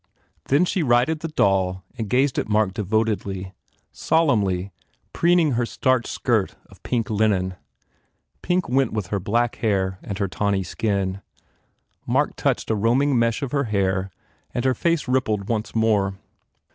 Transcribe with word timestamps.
Then 0.45 0.65
she 0.65 0.81
righted 0.81 1.19
the 1.19 1.27
doll 1.27 1.83
and 1.95 2.09
gazed 2.09 2.39
at 2.39 2.49
Mark 2.49 2.73
devotedly, 2.73 3.53
solemnly, 3.91 4.71
preening 5.13 5.51
her 5.51 5.65
starched 5.67 6.07
skirt 6.07 6.55
of 6.71 6.81
pink 6.81 7.11
linen. 7.11 7.53
Pink 8.41 8.67
went 8.67 8.93
with 8.93 9.09
her 9.13 9.19
black 9.19 9.57
hair 9.57 9.99
and 10.01 10.17
her 10.17 10.27
tawny 10.27 10.63
skin. 10.63 11.21
Mark 12.07 12.35
touched 12.35 12.71
a 12.71 12.75
roaming 12.75 13.19
mesh 13.19 13.43
of 13.43 13.51
her 13.51 13.65
hair 13.65 14.09
and 14.55 14.65
her 14.65 14.73
face 14.73 15.07
rippled 15.07 15.47
once 15.49 15.75
more. 15.75 16.15